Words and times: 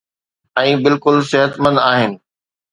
۽ 0.61 0.71
بلڪل 0.87 1.15
صحتمند 1.33 1.83
آهن. 1.93 2.11